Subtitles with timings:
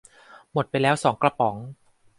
[0.53, 1.55] หมดไปแล้วสองกระป๋อง